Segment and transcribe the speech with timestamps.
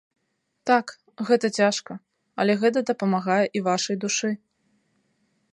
[0.69, 0.93] Так,
[1.27, 1.99] гэта цяжка,
[2.45, 4.29] але гэта дапамагае і вашай душы.